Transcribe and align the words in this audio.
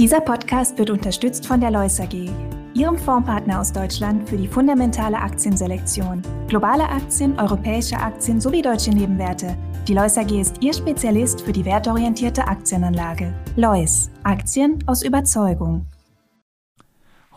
Dieser 0.00 0.22
Podcast 0.22 0.78
wird 0.78 0.88
unterstützt 0.88 1.46
von 1.46 1.60
der 1.60 1.70
Lois 1.70 2.00
AG, 2.00 2.30
Ihrem 2.72 2.96
Fondspartner 2.96 3.60
aus 3.60 3.70
Deutschland 3.70 4.26
für 4.26 4.38
die 4.38 4.48
fundamentale 4.48 5.18
Aktienselektion. 5.18 6.22
Globale 6.48 6.88
Aktien, 6.88 7.38
europäische 7.38 7.98
Aktien 7.98 8.40
sowie 8.40 8.62
deutsche 8.62 8.92
Nebenwerte. 8.92 9.58
Die 9.86 9.92
Lois 9.92 10.16
AG 10.16 10.30
ist 10.40 10.62
Ihr 10.62 10.72
Spezialist 10.72 11.42
für 11.42 11.52
die 11.52 11.66
wertorientierte 11.66 12.48
Aktienanlage. 12.48 13.34
Lois, 13.56 14.10
Aktien 14.22 14.82
aus 14.86 15.02
Überzeugung. 15.02 15.84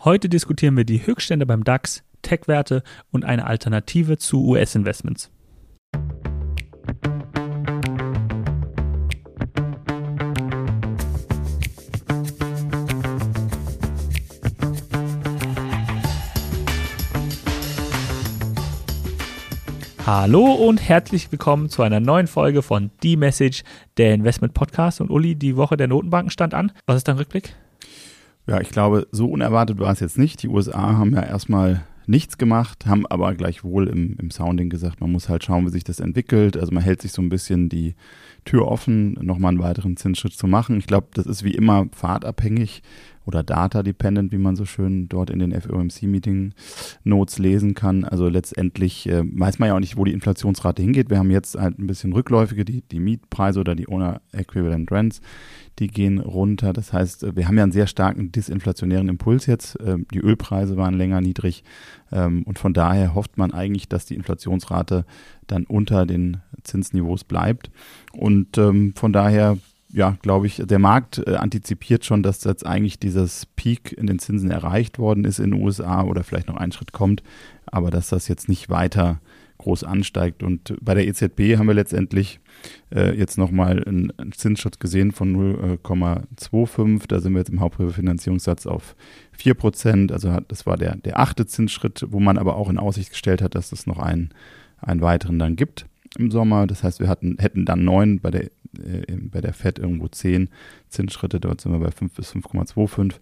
Heute 0.02 0.30
diskutieren 0.30 0.78
wir 0.78 0.84
die 0.84 1.06
Höchststände 1.06 1.44
beim 1.44 1.64
DAX, 1.64 2.02
Tech-Werte 2.22 2.82
und 3.10 3.26
eine 3.26 3.46
Alternative 3.46 4.16
zu 4.16 4.42
US-Investments. 4.42 5.30
Hallo 20.06 20.52
und 20.52 20.86
herzlich 20.86 21.32
willkommen 21.32 21.70
zu 21.70 21.80
einer 21.80 21.98
neuen 21.98 22.26
Folge 22.26 22.60
von 22.60 22.90
The 23.00 23.16
Message, 23.16 23.62
der 23.96 24.12
Investment 24.12 24.52
Podcast. 24.52 25.00
Und 25.00 25.08
Uli, 25.08 25.34
die 25.34 25.56
Woche 25.56 25.78
der 25.78 25.88
Notenbanken 25.88 26.28
stand 26.30 26.52
an. 26.52 26.72
Was 26.84 26.96
ist 26.98 27.08
dein 27.08 27.16
Rückblick? 27.16 27.56
Ja, 28.46 28.60
ich 28.60 28.68
glaube, 28.68 29.06
so 29.12 29.28
unerwartet 29.28 29.78
war 29.78 29.90
es 29.90 30.00
jetzt 30.00 30.18
nicht. 30.18 30.42
Die 30.42 30.48
USA 30.48 30.98
haben 30.98 31.14
ja 31.14 31.22
erstmal 31.22 31.84
nichts 32.06 32.36
gemacht, 32.36 32.84
haben 32.84 33.06
aber 33.06 33.34
gleichwohl 33.34 33.88
im, 33.88 34.18
im 34.18 34.30
Sounding 34.30 34.68
gesagt, 34.68 35.00
man 35.00 35.10
muss 35.10 35.30
halt 35.30 35.42
schauen, 35.42 35.64
wie 35.64 35.70
sich 35.70 35.84
das 35.84 36.00
entwickelt. 36.00 36.58
Also 36.58 36.70
man 36.70 36.82
hält 36.82 37.00
sich 37.00 37.12
so 37.12 37.22
ein 37.22 37.30
bisschen 37.30 37.70
die 37.70 37.94
Tür 38.44 38.68
offen, 38.68 39.14
nochmal 39.22 39.52
einen 39.52 39.62
weiteren 39.62 39.96
Zinsschritt 39.96 40.34
zu 40.34 40.46
machen. 40.46 40.76
Ich 40.76 40.86
glaube, 40.86 41.06
das 41.14 41.24
ist 41.24 41.44
wie 41.44 41.54
immer 41.54 41.86
fahrtabhängig 41.92 42.82
oder 43.26 43.42
data-dependent, 43.42 44.32
wie 44.32 44.38
man 44.38 44.56
so 44.56 44.64
schön 44.64 45.08
dort 45.08 45.30
in 45.30 45.38
den 45.38 45.58
FOMC-Meeting-Notes 45.58 47.38
lesen 47.38 47.74
kann. 47.74 48.04
Also 48.04 48.28
letztendlich 48.28 49.08
äh, 49.08 49.22
weiß 49.24 49.58
man 49.58 49.68
ja 49.68 49.74
auch 49.74 49.80
nicht, 49.80 49.96
wo 49.96 50.04
die 50.04 50.12
Inflationsrate 50.12 50.82
hingeht. 50.82 51.10
Wir 51.10 51.18
haben 51.18 51.30
jetzt 51.30 51.56
halt 51.56 51.78
ein 51.78 51.86
bisschen 51.86 52.12
rückläufige, 52.12 52.64
die, 52.64 52.82
die 52.82 53.00
Mietpreise 53.00 53.60
oder 53.60 53.74
die 53.74 53.88
Owner 53.88 54.20
Equivalent 54.32 54.90
Rents, 54.90 55.20
die 55.78 55.88
gehen 55.88 56.18
runter. 56.18 56.72
Das 56.72 56.92
heißt, 56.92 57.24
äh, 57.24 57.36
wir 57.36 57.48
haben 57.48 57.56
ja 57.56 57.62
einen 57.62 57.72
sehr 57.72 57.86
starken 57.86 58.30
disinflationären 58.30 59.08
Impuls 59.08 59.46
jetzt. 59.46 59.78
Ähm, 59.84 60.06
die 60.12 60.20
Ölpreise 60.20 60.76
waren 60.76 60.94
länger 60.94 61.20
niedrig 61.20 61.64
ähm, 62.12 62.42
und 62.44 62.58
von 62.58 62.74
daher 62.74 63.14
hofft 63.14 63.38
man 63.38 63.52
eigentlich, 63.52 63.88
dass 63.88 64.06
die 64.06 64.14
Inflationsrate 64.14 65.04
dann 65.46 65.64
unter 65.64 66.06
den 66.06 66.38
Zinsniveaus 66.62 67.24
bleibt. 67.24 67.70
Und 68.12 68.58
ähm, 68.58 68.94
von 68.96 69.12
daher 69.12 69.58
ja, 69.94 70.16
glaube 70.22 70.48
ich, 70.48 70.60
der 70.64 70.80
Markt 70.80 71.22
äh, 71.24 71.36
antizipiert 71.36 72.04
schon, 72.04 72.24
dass 72.24 72.42
jetzt 72.42 72.66
eigentlich 72.66 72.98
dieses 72.98 73.46
Peak 73.54 73.92
in 73.92 74.08
den 74.08 74.18
Zinsen 74.18 74.50
erreicht 74.50 74.98
worden 74.98 75.24
ist 75.24 75.38
in 75.38 75.52
den 75.52 75.62
USA 75.62 76.02
oder 76.02 76.24
vielleicht 76.24 76.48
noch 76.48 76.56
ein 76.56 76.72
Schritt 76.72 76.92
kommt, 76.92 77.22
aber 77.66 77.90
dass 77.90 78.08
das 78.08 78.26
jetzt 78.26 78.48
nicht 78.48 78.68
weiter 78.68 79.20
groß 79.58 79.84
ansteigt. 79.84 80.42
Und 80.42 80.76
bei 80.80 80.94
der 80.94 81.06
EZB 81.06 81.56
haben 81.56 81.68
wir 81.68 81.74
letztendlich 81.74 82.40
äh, 82.92 83.16
jetzt 83.16 83.38
nochmal 83.38 83.84
einen, 83.84 84.12
Zinsschutz 84.32 84.80
gesehen 84.80 85.12
von 85.12 85.56
0,25. 85.56 87.06
Da 87.06 87.20
sind 87.20 87.32
wir 87.32 87.38
jetzt 87.38 87.50
im 87.50 87.60
Hauptrefinanzierungssatz 87.60 88.66
auf 88.66 88.96
4 89.30 89.54
Prozent. 89.54 90.10
Also 90.10 90.36
das 90.48 90.66
war 90.66 90.76
der, 90.76 90.96
der 90.96 91.20
achte 91.20 91.46
Zinsschritt, 91.46 92.04
wo 92.08 92.18
man 92.18 92.36
aber 92.36 92.56
auch 92.56 92.68
in 92.68 92.78
Aussicht 92.78 93.10
gestellt 93.10 93.40
hat, 93.40 93.54
dass 93.54 93.70
es 93.70 93.86
noch 93.86 94.00
einen, 94.00 94.30
einen 94.78 95.02
weiteren 95.02 95.38
dann 95.38 95.54
gibt 95.54 95.86
im 96.18 96.32
Sommer. 96.32 96.66
Das 96.66 96.82
heißt, 96.82 96.98
wir 96.98 97.08
hatten, 97.08 97.36
hätten 97.38 97.64
dann 97.64 97.84
neun 97.84 98.18
bei 98.18 98.32
der, 98.32 98.50
äh, 98.78 99.16
bei 99.30 99.40
der 99.40 99.52
FED 99.52 99.78
irgendwo 99.78 100.08
zehn 100.08 100.48
Zinsschritte. 100.88 101.40
Dort 101.40 101.60
sind 101.60 101.72
wir 101.72 101.78
bei 101.78 101.90
5 101.90 102.12
bis 102.14 102.32
5,25. 102.32 103.14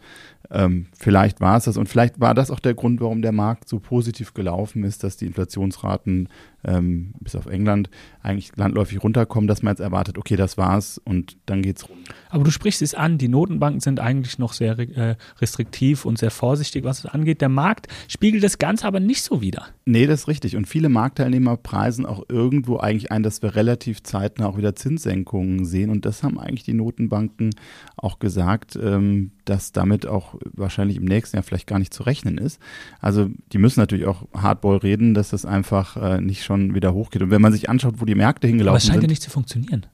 Ähm, 0.50 0.86
vielleicht 0.92 1.40
war 1.40 1.56
es 1.56 1.64
das 1.64 1.76
und 1.76 1.88
vielleicht 1.88 2.20
war 2.20 2.34
das 2.34 2.50
auch 2.50 2.60
der 2.60 2.74
Grund, 2.74 3.00
warum 3.00 3.22
der 3.22 3.32
Markt 3.32 3.68
so 3.68 3.78
positiv 3.78 4.34
gelaufen 4.34 4.84
ist, 4.84 5.04
dass 5.04 5.16
die 5.16 5.26
Inflationsraten 5.26 6.28
ähm, 6.64 7.14
bis 7.20 7.34
auf 7.34 7.46
England 7.46 7.90
eigentlich 8.22 8.52
landläufig 8.56 9.02
runterkommen, 9.02 9.48
dass 9.48 9.62
man 9.62 9.72
jetzt 9.72 9.80
erwartet, 9.80 10.18
okay, 10.18 10.36
das 10.36 10.56
war's 10.56 11.00
und 11.04 11.36
dann 11.46 11.62
geht's 11.62 11.88
runter. 11.88 12.14
Aber 12.30 12.44
du 12.44 12.50
sprichst 12.50 12.82
es 12.82 12.94
an, 12.94 13.18
die 13.18 13.28
Notenbanken 13.28 13.80
sind 13.80 14.00
eigentlich 14.00 14.38
noch 14.38 14.52
sehr 14.52 14.78
äh, 14.78 15.16
restriktiv 15.40 16.04
und 16.04 16.18
sehr 16.18 16.30
vorsichtig, 16.30 16.84
was 16.84 17.00
es 17.00 17.06
angeht. 17.06 17.40
Der 17.40 17.48
Markt 17.48 17.88
spiegelt 18.08 18.44
das 18.44 18.58
Ganze 18.58 18.86
aber 18.86 19.00
nicht 19.00 19.22
so 19.22 19.40
wider. 19.40 19.66
Nee, 19.84 20.06
das 20.06 20.20
ist 20.20 20.28
richtig. 20.28 20.56
Und 20.56 20.66
viele 20.66 20.88
Marktteilnehmer 20.88 21.56
preisen 21.56 22.06
auch 22.06 22.24
irgendwo 22.28 22.78
eigentlich 22.78 23.10
ein, 23.10 23.22
dass 23.22 23.42
wir 23.42 23.54
relativ 23.56 24.02
zeitnah 24.02 24.46
auch 24.46 24.56
wieder 24.56 24.76
Zinssenkungen 24.76 25.64
sehen. 25.64 25.90
Und 25.90 26.06
das 26.06 26.22
haben 26.22 26.38
eigentlich 26.38 26.64
die 26.64 26.74
Notenbanken 26.74 27.50
auch 27.96 28.18
gesagt, 28.18 28.78
ähm, 28.80 29.32
dass 29.44 29.72
damit 29.72 30.06
auch 30.06 30.36
wahrscheinlich 30.52 30.96
im 30.98 31.04
nächsten 31.04 31.36
Jahr 31.36 31.42
vielleicht 31.42 31.66
gar 31.66 31.78
nicht 31.78 31.92
zu 31.92 32.04
rechnen 32.04 32.38
ist. 32.38 32.60
Also 33.00 33.28
die 33.52 33.58
müssen 33.58 33.80
natürlich 33.80 34.06
auch 34.06 34.26
Hardball 34.34 34.76
reden, 34.78 35.14
dass 35.14 35.30
das 35.30 35.44
einfach 35.44 35.96
äh, 35.96 36.20
nicht 36.20 36.44
schon 36.44 36.51
wieder 36.74 36.94
hochgeht. 36.94 37.22
Und 37.22 37.30
wenn 37.30 37.42
man 37.42 37.52
sich 37.52 37.68
anschaut, 37.68 37.94
wo 37.98 38.04
die 38.04 38.14
Märkte 38.14 38.46
hingelaufen 38.46 38.80
sind. 38.80 38.90
Aber 38.90 38.96
es 38.96 39.00
scheint 39.00 39.02
ja 39.02 39.08
nicht 39.08 39.22
zu 39.22 39.30
funktionieren. 39.30 39.86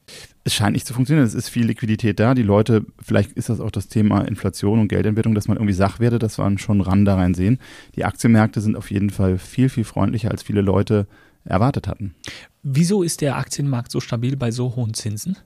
Es 0.44 0.54
scheint 0.54 0.72
nicht 0.72 0.86
zu 0.86 0.94
funktionieren. 0.94 1.26
Es 1.26 1.34
ist 1.34 1.48
viel 1.48 1.66
Liquidität 1.66 2.20
da. 2.20 2.34
Die 2.34 2.42
Leute, 2.42 2.84
vielleicht 3.00 3.32
ist 3.32 3.48
das 3.48 3.60
auch 3.60 3.70
das 3.70 3.88
Thema 3.88 4.22
Inflation 4.22 4.80
und 4.80 4.88
Geldentwertung, 4.88 5.34
dass 5.34 5.48
man 5.48 5.56
irgendwie 5.56 5.74
Sachwerte, 5.74 6.18
dass 6.18 6.38
man 6.38 6.58
schon 6.58 6.80
ran 6.80 7.04
da 7.04 7.16
rein 7.16 7.34
sehen. 7.34 7.58
Die 7.96 8.04
Aktienmärkte 8.04 8.60
sind 8.60 8.76
auf 8.76 8.90
jeden 8.90 9.10
Fall 9.10 9.38
viel, 9.38 9.68
viel 9.68 9.84
freundlicher, 9.84 10.30
als 10.30 10.42
viele 10.42 10.60
Leute 10.60 11.06
erwartet 11.44 11.88
hatten. 11.88 12.14
Wieso 12.62 13.02
ist 13.02 13.20
der 13.20 13.36
Aktienmarkt 13.36 13.90
so 13.90 14.00
stabil 14.00 14.36
bei 14.36 14.50
so 14.50 14.76
hohen 14.76 14.94
Zinsen? 14.94 15.36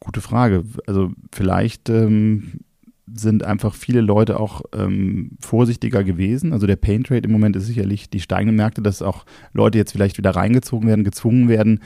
Gute 0.00 0.20
Frage. 0.20 0.64
Also 0.86 1.12
vielleicht 1.32 1.88
ähm, 1.88 2.60
sind 3.14 3.44
einfach 3.44 3.74
viele 3.74 4.00
Leute 4.00 4.40
auch 4.40 4.62
ähm, 4.76 5.32
vorsichtiger 5.40 6.04
gewesen. 6.04 6.52
Also 6.52 6.66
der 6.66 6.76
Pain 6.76 7.04
Trade 7.04 7.22
im 7.24 7.32
Moment 7.32 7.56
ist 7.56 7.66
sicherlich 7.66 8.10
die 8.10 8.20
steigenden 8.20 8.56
Märkte, 8.56 8.82
dass 8.82 9.02
auch 9.02 9.24
Leute 9.52 9.78
jetzt 9.78 9.92
vielleicht 9.92 10.18
wieder 10.18 10.30
reingezogen 10.30 10.88
werden, 10.88 11.04
gezwungen 11.04 11.48
werden, 11.48 11.80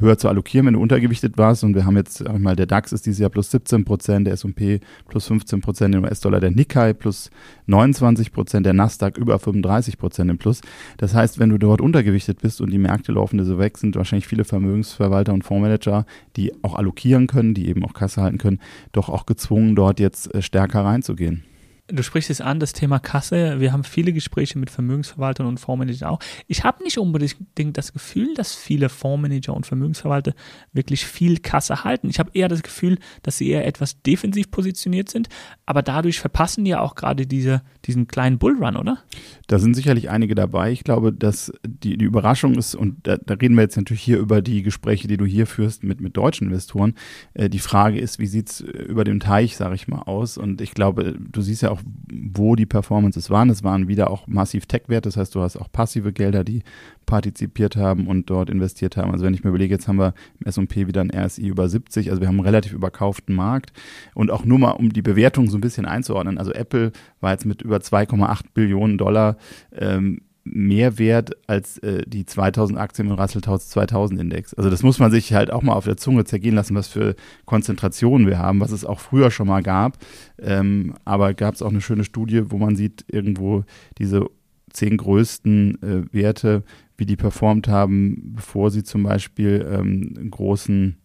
höher 0.00 0.18
zu 0.18 0.28
allokieren, 0.28 0.66
wenn 0.66 0.74
du 0.74 0.80
untergewichtet 0.80 1.38
warst. 1.38 1.64
Und 1.64 1.74
wir 1.74 1.84
haben 1.84 1.96
jetzt 1.96 2.26
einmal, 2.26 2.56
der 2.56 2.66
DAX 2.66 2.92
ist 2.92 3.06
dieses 3.06 3.18
Jahr 3.18 3.30
plus 3.30 3.50
17 3.50 3.84
Prozent, 3.84 4.26
der 4.26 4.34
S&P 4.34 4.80
plus 5.08 5.26
15 5.26 5.60
Prozent 5.60 5.94
im 5.94 6.04
US-Dollar, 6.04 6.40
der 6.40 6.50
Nikkei 6.50 6.92
plus 6.92 7.30
29 7.66 8.32
Prozent, 8.32 8.66
der 8.66 8.72
Nasdaq 8.72 9.16
über 9.16 9.38
35 9.38 9.98
Prozent 9.98 10.30
im 10.30 10.38
Plus. 10.38 10.60
Das 10.98 11.14
heißt, 11.14 11.38
wenn 11.38 11.50
du 11.50 11.58
dort 11.58 11.80
untergewichtet 11.80 12.40
bist 12.40 12.60
und 12.60 12.70
die 12.70 12.78
Märkte 12.78 13.12
laufen 13.12 13.42
so 13.44 13.58
weg, 13.58 13.78
sind 13.78 13.96
wahrscheinlich 13.96 14.26
viele 14.26 14.44
Vermögensverwalter 14.44 15.32
und 15.32 15.44
Fondsmanager, 15.44 16.06
die 16.36 16.52
auch 16.62 16.74
allokieren 16.74 17.26
können, 17.26 17.54
die 17.54 17.68
eben 17.68 17.84
auch 17.84 17.94
Kasse 17.94 18.22
halten 18.22 18.38
können, 18.38 18.60
doch 18.92 19.08
auch 19.08 19.26
gezwungen, 19.26 19.76
dort 19.76 20.00
jetzt 20.00 20.34
äh, 20.34 20.42
stärker 20.42 20.84
reinzugehen. 20.84 21.44
Du 21.92 22.02
sprichst 22.02 22.30
es 22.30 22.40
an, 22.40 22.60
das 22.60 22.72
Thema 22.72 22.98
Kasse. 22.98 23.60
Wir 23.60 23.72
haben 23.72 23.84
viele 23.84 24.12
Gespräche 24.12 24.58
mit 24.58 24.70
Vermögensverwaltern 24.70 25.46
und 25.46 25.58
Fondsmanagern 25.58 26.08
auch. 26.08 26.20
Ich 26.46 26.64
habe 26.64 26.82
nicht 26.84 26.98
unbedingt 26.98 27.76
das 27.76 27.92
Gefühl, 27.92 28.34
dass 28.34 28.54
viele 28.54 28.88
Fondsmanager 28.88 29.54
und 29.54 29.66
Vermögensverwalter 29.66 30.34
wirklich 30.72 31.04
viel 31.04 31.38
Kasse 31.38 31.84
halten. 31.84 32.08
Ich 32.08 32.18
habe 32.18 32.30
eher 32.34 32.48
das 32.48 32.62
Gefühl, 32.62 32.98
dass 33.22 33.38
sie 33.38 33.48
eher 33.48 33.66
etwas 33.66 34.02
defensiv 34.02 34.50
positioniert 34.50 35.10
sind, 35.10 35.28
aber 35.66 35.82
dadurch 35.82 36.20
verpassen 36.20 36.64
die 36.64 36.70
ja 36.70 36.80
auch 36.80 36.94
gerade 36.94 37.26
diese, 37.26 37.62
diesen 37.84 38.06
kleinen 38.06 38.38
Bullrun, 38.38 38.76
oder? 38.76 38.98
Da 39.46 39.58
sind 39.58 39.74
sicherlich 39.74 40.10
einige 40.10 40.34
dabei. 40.34 40.72
Ich 40.72 40.84
glaube, 40.84 41.12
dass 41.12 41.52
die, 41.66 41.96
die 41.96 42.04
Überraschung 42.04 42.54
ist, 42.54 42.74
und 42.74 43.06
da, 43.06 43.16
da, 43.16 43.34
reden 43.34 43.54
wir 43.54 43.62
jetzt 43.62 43.76
natürlich 43.76 44.02
hier 44.02 44.18
über 44.18 44.42
die 44.42 44.62
Gespräche, 44.62 45.08
die 45.08 45.16
du 45.16 45.24
hier 45.24 45.46
führst 45.46 45.82
mit, 45.82 46.00
mit 46.00 46.16
deutschen 46.16 46.48
Investoren. 46.48 46.94
Äh, 47.34 47.48
die 47.48 47.58
Frage 47.58 47.98
ist, 47.98 48.18
wie 48.18 48.26
sieht 48.26 48.50
es 48.50 48.60
über 48.60 49.04
dem 49.04 49.20
Teich, 49.20 49.56
sage 49.56 49.74
ich 49.74 49.88
mal, 49.88 50.02
aus? 50.02 50.38
Und 50.38 50.60
ich 50.60 50.72
glaube, 50.72 51.16
du 51.18 51.40
siehst 51.40 51.62
ja 51.62 51.70
auch, 51.70 51.79
wo 52.12 52.56
die 52.56 52.66
Performances 52.66 53.30
waren. 53.30 53.50
Es 53.50 53.62
waren 53.62 53.88
wieder 53.88 54.10
auch 54.10 54.26
massiv 54.26 54.66
Tech-Wert, 54.66 55.06
das 55.06 55.16
heißt, 55.16 55.34
du 55.34 55.40
hast 55.40 55.56
auch 55.56 55.70
passive 55.70 56.12
Gelder, 56.12 56.44
die 56.44 56.62
partizipiert 57.06 57.76
haben 57.76 58.06
und 58.06 58.30
dort 58.30 58.50
investiert 58.50 58.96
haben. 58.96 59.10
Also 59.10 59.24
wenn 59.24 59.34
ich 59.34 59.44
mir 59.44 59.50
überlege, 59.50 59.74
jetzt 59.74 59.88
haben 59.88 59.98
wir 59.98 60.14
im 60.38 60.46
S&P 60.46 60.86
wieder 60.86 61.00
ein 61.00 61.10
RSI 61.10 61.46
über 61.46 61.68
70, 61.68 62.10
also 62.10 62.20
wir 62.20 62.28
haben 62.28 62.36
einen 62.36 62.46
relativ 62.46 62.72
überkauften 62.72 63.34
Markt 63.34 63.72
und 64.14 64.30
auch 64.30 64.44
nur 64.44 64.58
mal, 64.58 64.72
um 64.72 64.92
die 64.92 65.02
Bewertung 65.02 65.48
so 65.48 65.58
ein 65.58 65.60
bisschen 65.60 65.86
einzuordnen, 65.86 66.38
also 66.38 66.52
Apple 66.52 66.92
war 67.20 67.32
jetzt 67.32 67.46
mit 67.46 67.62
über 67.62 67.78
2,8 67.78 68.44
Billionen 68.54 68.98
Dollar 68.98 69.36
ähm, 69.72 70.22
mehr 70.44 70.98
wert 70.98 71.32
als 71.46 71.78
äh, 71.78 72.02
die 72.06 72.24
2000 72.24 72.78
Aktien 72.78 73.08
im 73.08 73.14
Russell 73.14 73.42
2000 73.42 74.20
Index. 74.20 74.54
Also 74.54 74.70
das 74.70 74.82
muss 74.82 74.98
man 74.98 75.10
sich 75.10 75.32
halt 75.32 75.52
auch 75.52 75.62
mal 75.62 75.74
auf 75.74 75.84
der 75.84 75.96
Zunge 75.96 76.24
zergehen 76.24 76.54
lassen, 76.54 76.74
was 76.74 76.88
für 76.88 77.14
Konzentrationen 77.44 78.26
wir 78.26 78.38
haben, 78.38 78.60
was 78.60 78.72
es 78.72 78.84
auch 78.84 79.00
früher 79.00 79.30
schon 79.30 79.48
mal 79.48 79.62
gab. 79.62 79.98
Ähm, 80.38 80.94
aber 81.04 81.34
gab 81.34 81.54
es 81.54 81.62
auch 81.62 81.70
eine 81.70 81.80
schöne 81.80 82.04
Studie, 82.04 82.50
wo 82.50 82.58
man 82.58 82.76
sieht 82.76 83.04
irgendwo 83.08 83.64
diese 83.98 84.26
zehn 84.72 84.96
größten 84.96 85.82
äh, 85.82 86.14
Werte, 86.14 86.62
wie 86.96 87.06
die 87.06 87.16
performt 87.16 87.68
haben, 87.68 88.34
bevor 88.34 88.70
sie 88.70 88.82
zum 88.82 89.02
Beispiel 89.02 89.66
ähm, 89.70 90.30
großen 90.30 90.96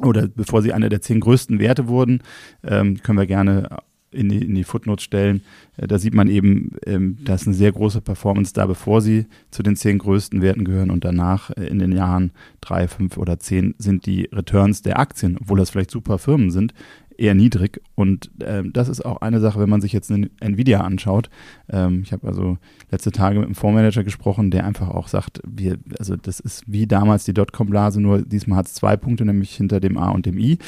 oder 0.00 0.28
bevor 0.28 0.62
sie 0.62 0.72
einer 0.72 0.88
der 0.88 1.02
zehn 1.02 1.20
größten 1.20 1.58
Werte 1.58 1.88
wurden. 1.88 2.22
Ähm, 2.62 3.02
können 3.02 3.18
wir 3.18 3.26
gerne 3.26 3.68
in 4.12 4.28
die, 4.28 4.44
in 4.44 4.54
die 4.54 4.64
Footnotes 4.64 5.04
stellen. 5.04 5.42
Äh, 5.76 5.86
da 5.86 5.98
sieht 5.98 6.14
man 6.14 6.28
eben, 6.28 6.72
ähm, 6.86 7.18
da 7.24 7.34
ist 7.34 7.46
eine 7.46 7.54
sehr 7.54 7.72
große 7.72 8.00
Performance 8.00 8.52
da, 8.52 8.66
bevor 8.66 9.00
sie 9.00 9.26
zu 9.50 9.62
den 9.62 9.76
zehn 9.76 9.98
größten 9.98 10.42
Werten 10.42 10.64
gehören 10.64 10.90
und 10.90 11.04
danach 11.04 11.50
äh, 11.50 11.66
in 11.66 11.78
den 11.78 11.92
Jahren 11.92 12.32
drei, 12.60 12.88
fünf 12.88 13.16
oder 13.16 13.38
zehn 13.38 13.74
sind 13.78 14.06
die 14.06 14.28
Returns 14.32 14.82
der 14.82 14.98
Aktien, 14.98 15.38
obwohl 15.40 15.58
das 15.58 15.70
vielleicht 15.70 15.90
super 15.90 16.18
Firmen 16.18 16.50
sind, 16.50 16.74
eher 17.20 17.34
niedrig. 17.34 17.82
Und 17.94 18.30
äh, 18.40 18.62
das 18.64 18.88
ist 18.88 19.04
auch 19.04 19.20
eine 19.20 19.40
Sache, 19.40 19.60
wenn 19.60 19.68
man 19.68 19.80
sich 19.80 19.92
jetzt 19.92 20.10
eine 20.10 20.30
Nvidia 20.40 20.80
anschaut. 20.80 21.28
Ähm, 21.68 22.00
ich 22.02 22.12
habe 22.12 22.26
also 22.26 22.56
letzte 22.90 23.12
Tage 23.12 23.38
mit 23.38 23.46
einem 23.46 23.54
Fondsmanager 23.54 24.04
gesprochen, 24.04 24.50
der 24.50 24.64
einfach 24.64 24.88
auch 24.88 25.08
sagt, 25.08 25.40
wir, 25.46 25.78
also 25.98 26.16
das 26.16 26.40
ist 26.40 26.64
wie 26.66 26.86
damals 26.86 27.24
die 27.24 27.34
Dotcom-Blase, 27.34 28.00
nur 28.00 28.22
diesmal 28.22 28.58
hat 28.58 28.66
es 28.66 28.74
zwei 28.74 28.96
Punkte, 28.96 29.24
nämlich 29.24 29.54
hinter 29.54 29.80
dem 29.80 29.98
A 29.98 30.10
und 30.10 30.24
dem 30.24 30.38
I. 30.38 30.58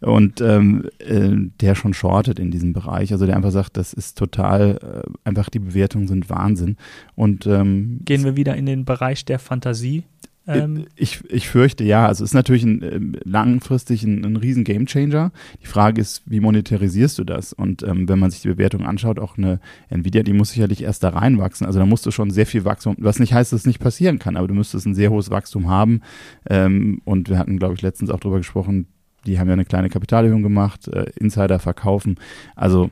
Und 0.00 0.40
ähm, 0.42 0.88
äh, 0.98 1.30
der 1.60 1.74
schon 1.74 1.94
shortet 1.94 2.38
in 2.38 2.50
diesem 2.50 2.74
Bereich. 2.74 3.12
Also 3.12 3.24
der 3.24 3.36
einfach 3.36 3.50
sagt, 3.50 3.78
das 3.78 3.94
ist 3.94 4.18
total, 4.18 5.04
äh, 5.04 5.28
einfach 5.28 5.48
die 5.48 5.60
Bewertungen 5.60 6.08
sind 6.08 6.28
Wahnsinn. 6.28 6.76
Und 7.14 7.46
ähm, 7.46 8.00
gehen 8.04 8.24
wir 8.24 8.36
wieder 8.36 8.54
in 8.54 8.66
den 8.66 8.84
Bereich 8.84 9.24
der 9.24 9.38
Fantasie. 9.38 10.04
Ähm. 10.46 10.86
Ich, 10.96 11.20
ich 11.30 11.48
fürchte 11.48 11.84
ja. 11.84 12.06
Also 12.06 12.24
es 12.24 12.30
ist 12.30 12.34
natürlich 12.34 12.64
ein, 12.64 12.82
ähm, 12.82 13.16
langfristig 13.24 14.02
ein, 14.02 14.24
ein 14.24 14.36
riesen 14.36 14.64
Gamechanger. 14.64 15.32
Die 15.62 15.66
Frage 15.66 16.00
ist, 16.00 16.22
wie 16.26 16.40
monetarisierst 16.40 17.18
du 17.18 17.24
das? 17.24 17.52
Und 17.52 17.82
ähm, 17.82 18.08
wenn 18.08 18.18
man 18.18 18.30
sich 18.30 18.42
die 18.42 18.48
Bewertung 18.48 18.84
anschaut, 18.84 19.18
auch 19.18 19.38
eine 19.38 19.60
Nvidia, 19.88 20.22
die 20.22 20.32
muss 20.32 20.50
sicherlich 20.50 20.82
erst 20.82 21.04
da 21.04 21.10
reinwachsen. 21.10 21.66
Also 21.66 21.78
da 21.78 21.86
musst 21.86 22.06
du 22.06 22.10
schon 22.10 22.30
sehr 22.30 22.46
viel 22.46 22.64
Wachstum, 22.64 22.96
was 22.98 23.20
nicht 23.20 23.32
heißt, 23.32 23.52
dass 23.52 23.60
es 23.60 23.66
nicht 23.66 23.80
passieren 23.80 24.18
kann, 24.18 24.36
aber 24.36 24.48
du 24.48 24.54
müsstest 24.54 24.86
ein 24.86 24.94
sehr 24.94 25.10
hohes 25.10 25.30
Wachstum 25.30 25.68
haben. 25.68 26.00
Ähm, 26.48 27.00
und 27.04 27.28
wir 27.28 27.38
hatten, 27.38 27.58
glaube 27.58 27.74
ich, 27.74 27.82
letztens 27.82 28.10
auch 28.10 28.20
darüber 28.20 28.38
gesprochen, 28.38 28.86
die 29.26 29.38
haben 29.38 29.48
ja 29.48 29.54
eine 29.54 29.64
kleine 29.64 29.88
Kapitalerhöhung 29.88 30.42
gemacht, 30.42 30.88
äh, 30.88 31.10
Insider 31.16 31.58
verkaufen. 31.58 32.16
Also 32.56 32.90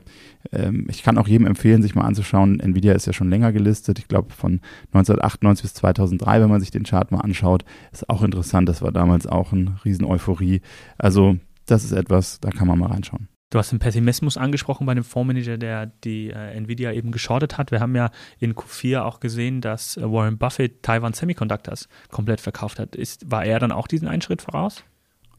ähm, 0.51 0.87
ich 0.89 1.03
kann 1.03 1.17
auch 1.17 1.27
jedem 1.27 1.45
empfehlen, 1.45 1.81
sich 1.81 1.95
mal 1.95 2.05
anzuschauen. 2.05 2.59
Nvidia 2.59 2.93
ist 2.93 3.07
ja 3.07 3.13
schon 3.13 3.29
länger 3.29 3.51
gelistet. 3.51 3.99
Ich 3.99 4.07
glaube 4.07 4.33
von 4.33 4.61
1998 4.93 5.63
bis 5.63 5.73
2003, 5.75 6.41
wenn 6.41 6.49
man 6.49 6.61
sich 6.61 6.71
den 6.71 6.83
Chart 6.83 7.11
mal 7.11 7.21
anschaut, 7.21 7.65
ist 7.91 8.09
auch 8.09 8.23
interessant. 8.23 8.69
Das 8.69 8.81
war 8.81 8.91
damals 8.91 9.27
auch 9.27 9.51
eine 9.51 9.75
riesen 9.85 10.05
Euphorie. 10.05 10.61
Also 10.97 11.37
das 11.65 11.83
ist 11.83 11.91
etwas, 11.91 12.39
da 12.39 12.49
kann 12.49 12.67
man 12.67 12.79
mal 12.79 12.91
reinschauen. 12.91 13.27
Du 13.51 13.59
hast 13.59 13.71
den 13.73 13.79
Pessimismus 13.79 14.37
angesprochen 14.37 14.85
bei 14.85 14.93
dem 14.93 15.03
Fondsmanager, 15.03 15.57
der 15.57 15.85
die 15.85 16.29
äh, 16.29 16.55
Nvidia 16.55 16.93
eben 16.93 17.11
geschortet 17.11 17.57
hat. 17.57 17.71
Wir 17.71 17.81
haben 17.81 17.95
ja 17.95 18.09
in 18.39 18.53
Q4 18.53 19.01
auch 19.01 19.19
gesehen, 19.19 19.59
dass 19.59 19.97
äh, 19.97 20.09
Warren 20.09 20.37
Buffett 20.37 20.83
Taiwan 20.83 21.11
Semiconductors 21.11 21.89
komplett 22.09 22.39
verkauft 22.39 22.79
hat. 22.79 22.95
Ist, 22.95 23.29
war 23.29 23.43
er 23.43 23.59
dann 23.59 23.73
auch 23.73 23.87
diesen 23.87 24.07
einen 24.07 24.21
Schritt 24.21 24.41
voraus? 24.41 24.85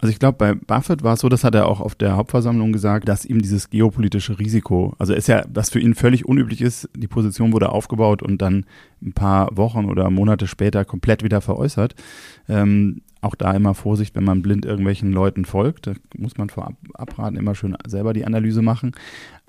Also 0.02 0.10
ich 0.10 0.18
glaube, 0.18 0.36
bei 0.36 0.54
Buffett 0.54 1.04
war 1.04 1.14
es 1.14 1.20
so, 1.20 1.28
das 1.28 1.44
hat 1.44 1.54
er 1.54 1.68
auch 1.68 1.80
auf 1.80 1.94
der 1.94 2.16
Hauptversammlung 2.16 2.72
gesagt, 2.72 3.08
dass 3.08 3.24
ihm 3.24 3.40
dieses 3.40 3.70
geopolitische 3.70 4.36
Risiko, 4.36 4.96
also 4.98 5.14
ist 5.14 5.28
ja, 5.28 5.44
was 5.54 5.70
für 5.70 5.78
ihn 5.78 5.94
völlig 5.94 6.26
unüblich 6.26 6.60
ist, 6.60 6.90
die 6.96 7.06
Position 7.06 7.52
wurde 7.52 7.68
aufgebaut 7.68 8.20
und 8.20 8.42
dann 8.42 8.66
ein 9.00 9.12
paar 9.12 9.56
Wochen 9.56 9.84
oder 9.84 10.10
Monate 10.10 10.48
später 10.48 10.84
komplett 10.84 11.22
wieder 11.22 11.40
veräußert. 11.40 11.94
Ähm, 12.48 13.02
auch 13.20 13.36
da 13.36 13.52
immer 13.52 13.74
Vorsicht, 13.74 14.16
wenn 14.16 14.24
man 14.24 14.42
blind 14.42 14.66
irgendwelchen 14.66 15.12
Leuten 15.12 15.44
folgt. 15.44 15.86
Da 15.86 15.92
muss 16.18 16.36
man 16.36 16.50
vorab 16.50 16.74
abraten, 16.94 17.36
immer 17.36 17.54
schön 17.54 17.76
selber 17.86 18.12
die 18.12 18.24
Analyse 18.24 18.60
machen. 18.60 18.90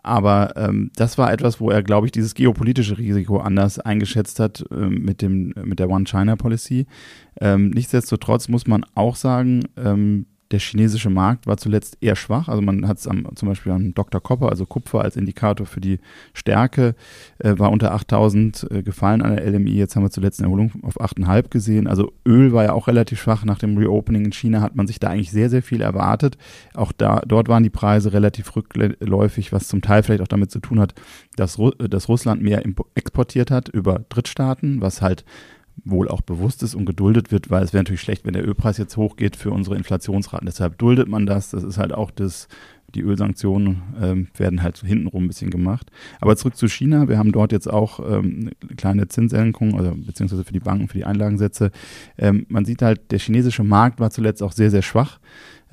Aber 0.03 0.55
ähm, 0.55 0.91
das 0.95 1.17
war 1.17 1.33
etwas, 1.33 1.61
wo 1.61 1.71
er, 1.71 1.81
glaube 1.81 2.05
ich, 2.05 2.11
dieses 2.11 2.35
geopolitische 2.35 2.99
Risiko 2.99 3.39
anders 3.39 3.79
eingeschätzt 3.79 4.39
hat 4.39 4.63
ähm, 4.69 5.03
mit, 5.03 5.23
dem, 5.23 5.55
mit 5.63 5.79
der 5.79 5.89
One-China-Policy. 5.89 6.85
Ähm, 7.41 7.71
nichtsdestotrotz 7.71 8.49
muss 8.49 8.67
man 8.67 8.85
auch 8.93 9.15
sagen, 9.15 9.63
ähm, 9.77 10.27
der 10.51 10.59
chinesische 10.59 11.09
Markt 11.09 11.47
war 11.47 11.57
zuletzt 11.57 11.97
eher 12.01 12.15
schwach. 12.15 12.47
Also 12.47 12.61
man 12.61 12.87
hat 12.87 12.97
es 12.97 13.03
zum 13.03 13.49
Beispiel 13.49 13.71
an 13.71 13.93
Dr. 13.93 14.21
Copper, 14.21 14.49
also 14.49 14.65
Kupfer 14.65 15.01
als 15.01 15.15
Indikator 15.15 15.65
für 15.65 15.81
die 15.81 15.99
Stärke, 16.33 16.95
äh, 17.39 17.57
war 17.57 17.71
unter 17.71 17.93
8000 17.93 18.67
äh, 18.69 18.83
gefallen 18.83 19.21
an 19.21 19.35
der 19.35 19.49
LMI. 19.49 19.71
Jetzt 19.71 19.95
haben 19.95 20.03
wir 20.03 20.11
zuletzt 20.11 20.39
eine 20.39 20.47
Erholung 20.47 20.71
auf 20.83 21.01
8,5 21.01 21.49
gesehen. 21.49 21.87
Also 21.87 22.13
Öl 22.25 22.53
war 22.53 22.63
ja 22.63 22.73
auch 22.73 22.87
relativ 22.87 23.21
schwach. 23.21 23.45
Nach 23.45 23.57
dem 23.57 23.77
Reopening 23.77 24.25
in 24.25 24.33
China 24.33 24.61
hat 24.61 24.75
man 24.75 24.87
sich 24.87 24.99
da 24.99 25.09
eigentlich 25.09 25.31
sehr, 25.31 25.49
sehr 25.49 25.63
viel 25.63 25.81
erwartet. 25.81 26.37
Auch 26.73 26.91
da, 26.91 27.21
dort 27.25 27.47
waren 27.47 27.63
die 27.63 27.69
Preise 27.69 28.13
relativ 28.13 28.55
rückläufig, 28.55 29.51
was 29.51 29.67
zum 29.67 29.81
Teil 29.81 30.03
vielleicht 30.03 30.21
auch 30.21 30.27
damit 30.27 30.51
zu 30.51 30.59
tun 30.59 30.79
hat, 30.79 30.93
dass, 31.35 31.57
Ru 31.57 31.71
dass 31.71 32.09
Russland 32.09 32.41
mehr 32.41 32.63
exportiert 32.95 33.49
hat 33.49 33.69
über 33.69 34.01
Drittstaaten, 34.09 34.81
was 34.81 35.01
halt 35.01 35.25
wohl 35.85 36.07
auch 36.07 36.21
bewusst 36.21 36.63
ist 36.63 36.75
und 36.75 36.85
geduldet 36.85 37.31
wird, 37.31 37.49
weil 37.49 37.63
es 37.63 37.73
wäre 37.73 37.83
natürlich 37.83 38.01
schlecht, 38.01 38.25
wenn 38.25 38.33
der 38.33 38.47
Ölpreis 38.47 38.77
jetzt 38.77 38.95
hochgeht 38.97 39.35
für 39.35 39.51
unsere 39.51 39.75
Inflationsraten. 39.75 40.45
Deshalb 40.45 40.77
duldet 40.77 41.07
man 41.07 41.25
das. 41.25 41.49
Das 41.49 41.63
ist 41.63 41.77
halt 41.77 41.93
auch 41.93 42.11
das, 42.11 42.47
die 42.95 43.01
Ölsanktionen 43.01 43.81
ähm, 44.01 44.27
werden 44.35 44.61
halt 44.61 44.77
hintenrum 44.77 45.25
ein 45.25 45.27
bisschen 45.27 45.49
gemacht. 45.49 45.91
Aber 46.21 46.35
zurück 46.37 46.55
zu 46.55 46.67
China. 46.67 47.09
Wir 47.09 47.17
haben 47.17 47.31
dort 47.31 47.51
jetzt 47.51 47.69
auch 47.69 47.99
ähm, 47.99 48.51
eine 48.61 48.75
kleine 48.75 49.07
Zinssenkung, 49.07 49.77
also 49.77 49.93
beziehungsweise 49.95 50.43
für 50.43 50.53
die 50.53 50.59
Banken, 50.59 50.87
für 50.87 50.97
die 50.97 51.05
Einlagensätze. 51.05 51.71
Ähm, 52.17 52.45
man 52.49 52.65
sieht 52.65 52.81
halt, 52.81 53.11
der 53.11 53.19
chinesische 53.19 53.63
Markt 53.63 53.99
war 53.99 54.11
zuletzt 54.11 54.43
auch 54.43 54.51
sehr, 54.51 54.69
sehr 54.69 54.83
schwach. 54.83 55.19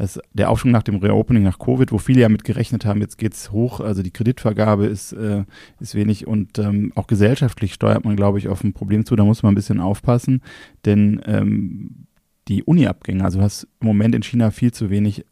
Das, 0.01 0.19
der 0.33 0.49
Aufschwung 0.49 0.73
nach 0.73 0.83
dem 0.83 0.97
Reopening 0.97 1.43
nach 1.43 1.59
Covid, 1.59 1.93
wo 1.93 1.99
viele 1.99 2.23
ja 2.23 2.31
mit 2.31 2.43
gerechnet 2.43 2.87
haben, 2.87 3.03
jetzt 3.03 3.19
geht's 3.19 3.53
hoch, 3.53 3.81
also 3.81 4.03
die 4.03 4.11
Kreditvergabe 4.11 4.87
ist, 4.87 5.13
äh, 5.13 5.45
ist 5.79 5.95
wenig 5.95 6.27
und 6.27 6.59
ähm, 6.59 6.91
auch 6.95 7.07
gesellschaftlich 7.07 7.75
steuert 7.75 8.07
man, 8.07 8.17
glaube 8.17 8.39
ich, 8.39 8.49
auf 8.49 8.65
ein 8.65 8.73
Problem 8.73 9.05
zu. 9.05 9.15
Da 9.15 9.25
muss 9.25 9.43
man 9.43 9.53
ein 9.53 9.57
bisschen 9.57 9.79
aufpassen, 9.79 10.41
denn 10.87 11.21
ähm, 11.27 12.07
die 12.49 12.63
Uni-Abgänge, 12.63 13.23
also 13.23 13.41
du 13.41 13.45
hast 13.45 13.65
im 13.81 13.89
Moment 13.89 14.15
in 14.15 14.23
China 14.23 14.51
viel 14.51 14.73
zu 14.73 14.89
wenig 14.89 15.27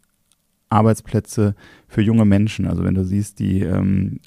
Arbeitsplätze 0.69 1.55
für 1.87 2.03
junge 2.03 2.27
Menschen. 2.27 2.67
Also 2.67 2.85
wenn 2.85 2.95
du 2.95 3.07
siehst, 3.07 3.39
die 3.39 3.63
ähm, 3.63 4.21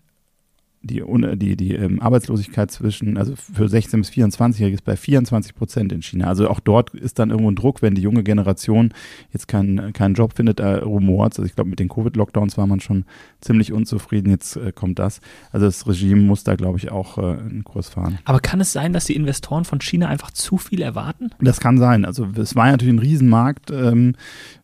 die, 0.83 1.03
die, 1.35 1.55
die 1.55 1.75
ähm, 1.75 2.01
Arbeitslosigkeit 2.01 2.71
zwischen, 2.71 3.17
also 3.17 3.35
für 3.35 3.65
16- 3.65 3.97
bis 3.97 4.09
24-Jährige 4.09 4.75
ist 4.75 4.83
bei 4.83 4.97
24 4.97 5.53
Prozent 5.53 5.91
in 5.91 6.01
China. 6.01 6.25
Also 6.25 6.49
auch 6.49 6.59
dort 6.59 6.93
ist 6.95 7.19
dann 7.19 7.29
irgendwo 7.29 7.51
ein 7.51 7.55
Druck, 7.55 7.81
wenn 7.83 7.93
die 7.93 8.01
junge 8.01 8.23
Generation 8.23 8.93
jetzt 9.31 9.47
keinen 9.47 9.93
keinen 9.93 10.15
Job 10.15 10.33
findet, 10.35 10.59
äh, 10.59 10.77
rumort. 10.77 11.33
Also 11.33 11.43
ich 11.43 11.53
glaube, 11.53 11.69
mit 11.69 11.79
den 11.79 11.87
Covid-Lockdowns 11.87 12.57
war 12.57 12.65
man 12.65 12.79
schon 12.79 13.05
ziemlich 13.41 13.73
unzufrieden. 13.73 14.31
Jetzt 14.31 14.55
äh, 14.55 14.71
kommt 14.71 14.97
das. 14.97 15.21
Also 15.51 15.67
das 15.67 15.87
Regime 15.87 16.21
muss 16.21 16.43
da, 16.43 16.55
glaube 16.55 16.79
ich, 16.79 16.91
auch 16.91 17.19
äh, 17.19 17.21
einen 17.21 17.63
Kurs 17.63 17.89
fahren. 17.89 18.17
Aber 18.25 18.39
kann 18.39 18.59
es 18.59 18.73
sein, 18.73 18.91
dass 18.91 19.05
die 19.05 19.15
Investoren 19.15 19.65
von 19.65 19.81
China 19.81 20.07
einfach 20.07 20.31
zu 20.31 20.57
viel 20.57 20.81
erwarten? 20.81 21.29
Das 21.39 21.59
kann 21.59 21.77
sein. 21.77 22.05
Also 22.05 22.27
es 22.35 22.55
war 22.55 22.71
natürlich 22.71 22.95
ein 22.95 22.99
Riesenmarkt, 22.99 23.69
ähm, 23.69 24.15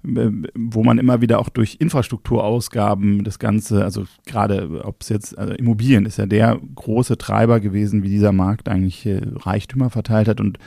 äh, 0.03 0.31
wo 0.55 0.83
man 0.83 0.97
immer 0.97 1.21
wieder 1.21 1.37
auch 1.37 1.49
durch 1.49 1.77
Infrastrukturausgaben 1.79 3.23
das 3.23 3.37
Ganze, 3.37 3.83
also 3.83 4.05
gerade 4.25 4.83
ob 4.83 5.01
es 5.01 5.09
jetzt 5.09 5.37
also 5.37 5.53
Immobilien 5.53 6.06
ist 6.07 6.17
ja 6.17 6.25
der 6.25 6.59
große 6.75 7.17
Treiber 7.17 7.59
gewesen, 7.59 8.03
wie 8.03 8.09
dieser 8.09 8.31
Markt 8.31 8.69
eigentlich 8.69 9.05
äh, 9.05 9.21
Reichtümer 9.35 9.89
verteilt 9.89 10.27
hat. 10.27 10.39
Und 10.39 10.57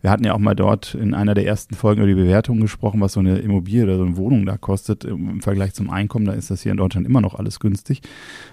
wir 0.00 0.10
hatten 0.10 0.24
ja 0.24 0.34
auch 0.34 0.38
mal 0.38 0.54
dort 0.54 0.94
in 0.94 1.14
einer 1.14 1.34
der 1.34 1.46
ersten 1.46 1.74
Folgen 1.74 2.00
über 2.00 2.08
die 2.08 2.14
Bewertung 2.14 2.60
gesprochen, 2.60 3.00
was 3.00 3.12
so 3.14 3.20
eine 3.20 3.38
Immobilie 3.38 3.84
oder 3.84 3.96
so 3.96 4.04
eine 4.04 4.16
Wohnung 4.16 4.46
da 4.46 4.56
kostet 4.56 5.04
im 5.04 5.40
Vergleich 5.40 5.74
zum 5.74 5.90
Einkommen. 5.90 6.24
Da 6.24 6.32
ist 6.32 6.50
das 6.50 6.62
hier 6.62 6.72
in 6.72 6.78
Deutschland 6.78 7.06
immer 7.06 7.20
noch 7.20 7.34
alles 7.34 7.60
günstig. 7.60 8.00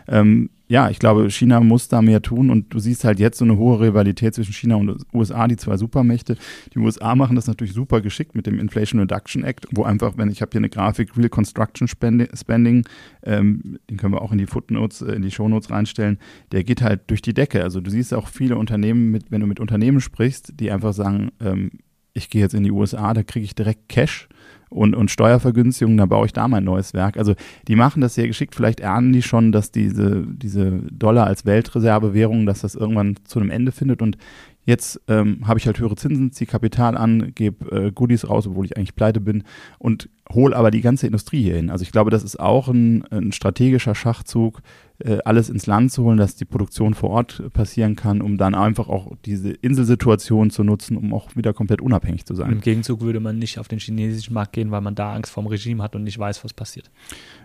Ähm, 0.08 0.50
ja, 0.70 0.90
ich 0.90 1.00
glaube, 1.00 1.30
China 1.32 1.62
muss 1.62 1.88
da 1.88 2.02
mehr 2.02 2.22
tun 2.22 2.50
und 2.50 2.74
du 2.74 2.80
siehst 2.80 3.06
halt 3.06 3.20
jetzt 3.20 3.38
so 3.38 3.46
eine 3.46 3.58
hohe 3.58 3.80
Rivalität 3.80 4.36
zwischen 4.36 4.52
China 4.52 4.76
und 4.76 5.06
USA, 5.14 5.48
die 5.48 5.56
zwei 5.56 5.78
Supermächte. 5.78 6.36
Die 6.74 6.80
USA 6.80 7.16
machen 7.16 7.38
das 7.38 7.48
natürlich 7.48 7.74
super 7.74 8.02
geschickt 8.02 8.36
mit 8.36 8.48
dem 8.48 8.60
Inflation 8.60 9.00
Reduction 9.00 9.46
Act, 9.46 9.68
wo 9.72 9.84
einfach, 9.84 10.18
wenn 10.18 10.30
ich 10.30 10.42
habe 10.42 10.52
hier 10.52 10.60
eine 10.60 10.70
Grafik, 10.70 11.16
Real 11.16 11.30
Construction 11.30 11.88
Spending, 11.88 12.86
ähm, 13.24 13.80
den 13.90 13.96
können 13.98 14.14
wir 14.14 14.22
auch 14.22 14.34
in 14.34 14.40
die 14.40 14.46
Footnotes, 14.46 15.02
äh, 15.02 15.14
in 15.14 15.22
die 15.22 15.32
Shownotes 15.32 15.70
reinstellen, 15.70 16.18
der 16.52 16.66
geht 16.66 16.82
halt 16.82 17.02
durch 17.08 17.22
die 17.22 17.34
Decke. 17.34 17.64
Also 17.64 17.80
du 17.80 17.90
siehst 17.90 18.14
auch 18.14 18.28
viele 18.28 18.58
Unternehmen, 18.58 19.10
mit, 19.12 19.32
wenn 19.32 19.40
du 19.40 19.48
mit 19.48 19.62
Unternehmen 19.62 20.02
sprichst, 20.02 20.60
die 20.60 20.70
einfach 20.72 20.94
sagen, 20.94 21.32
ähm, 21.42 21.72
ich 22.14 22.30
gehe 22.30 22.42
jetzt 22.42 22.56
in 22.56 22.64
die 22.64 22.72
USA, 22.72 23.14
da 23.14 23.24
kriege 23.24 23.46
ich 23.46 23.56
direkt 23.56 23.90
Cash 23.90 24.28
und, 24.70 24.96
und 24.96 25.12
Steuervergünstigungen, 25.12 25.98
dann 25.98 26.10
baue 26.10 26.26
ich 26.26 26.34
da 26.34 26.48
mein 26.48 26.64
neues 26.64 26.94
Werk. 26.94 27.18
Also 27.18 27.36
die 27.68 27.76
machen 27.76 28.02
das 28.02 28.16
sehr 28.16 28.28
geschickt. 28.28 28.56
Vielleicht 28.56 28.84
ahnen 28.84 29.14
die 29.14 29.22
schon, 29.22 29.52
dass 29.52 29.72
diese, 29.72 30.26
diese 30.28 30.82
Dollar 30.92 31.28
als 31.28 31.46
Weltreservewährung, 31.46 32.46
dass 32.46 32.62
das 32.62 32.76
irgendwann 32.76 33.16
zu 33.24 33.40
einem 33.40 33.50
Ende 33.50 33.72
findet. 33.72 34.02
Und 34.02 34.18
jetzt 34.66 35.00
ähm, 35.08 35.48
habe 35.48 35.60
ich 35.60 35.68
halt 35.68 35.80
höhere 35.80 35.96
Zinsen, 35.96 36.32
ziehe 36.32 36.48
Kapital 36.48 36.98
an, 36.98 37.32
gebe 37.34 37.72
äh, 37.72 37.92
Goodies 37.92 38.28
raus, 38.30 38.48
obwohl 38.48 38.66
ich 38.66 38.76
eigentlich 38.76 38.96
pleite 38.96 39.22
bin 39.22 39.44
und 39.80 40.10
hole 40.34 40.56
aber 40.56 40.72
die 40.72 40.82
ganze 40.82 41.06
Industrie 41.06 41.42
hier 41.42 41.56
hin. 41.56 41.70
Also 41.70 41.84
ich 41.84 41.92
glaube, 41.92 42.12
das 42.12 42.24
ist 42.24 42.40
auch 42.40 42.68
ein, 42.68 43.06
ein 43.12 43.32
strategischer 43.32 43.96
Schachzug, 43.96 44.62
äh, 45.00 45.20
alles 45.26 45.50
ins 45.50 45.68
Land 45.68 45.92
zu 45.92 46.04
holen, 46.04 46.18
dass 46.18 46.36
die 46.36 46.46
Produktion 46.46 46.94
vor 46.94 47.12
Ort 47.12 47.42
passieren 47.54 47.96
kann, 47.96 48.22
um 48.22 48.38
dann 48.38 48.56
einfach 48.56 48.90
auch 48.90 49.12
diese 49.26 49.52
Inselsituation 49.52 50.50
zu 50.50 50.64
nutzen, 50.64 50.98
um 50.98 51.14
auch 51.14 51.36
wieder 51.36 51.54
komplett 51.54 51.82
unabhängig 51.82 52.26
zu 52.26 52.36
sein. 52.36 52.52
Im 52.52 52.62
Gegenzug 52.62 53.02
würde 53.02 53.20
man 53.20 53.38
nicht 53.38 53.60
auf 53.60 53.68
den 53.68 53.80
chinesischen 53.80 54.34
Markt 54.34 54.54
gehen, 54.54 54.72
weil 54.72 54.82
man 54.82 54.96
da 54.96 55.14
Angst 55.14 55.32
vorm 55.32 55.48
Regime 55.48 55.84
hat 55.84 55.96
und 55.96 56.04
nicht 56.04 56.18
weiß, 56.18 56.44
was 56.44 56.54
passiert. 56.54 56.90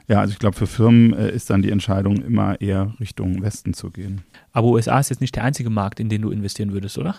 Ja, 0.08 0.20
also 0.20 0.32
ich 0.32 0.38
glaube, 0.38 0.56
für 0.56 0.66
Firmen 0.66 1.12
äh, 1.12 1.30
ist 1.30 1.50
dann 1.50 1.62
die 1.62 1.70
Entscheidung 1.70 2.16
immer 2.16 2.60
eher 2.60 2.94
Richtung 3.00 3.42
Westen 3.42 3.74
zu 3.74 3.90
gehen. 3.90 4.22
Aber 4.52 4.68
USA 4.68 4.98
ist 4.98 5.10
jetzt 5.10 5.20
nicht 5.20 5.36
der 5.36 5.44
einzige 5.44 5.70
Markt, 5.70 6.00
in 6.00 6.08
den 6.08 6.22
du 6.22 6.30
investieren 6.30 6.72
würdest, 6.72 6.98
oder? 6.98 7.16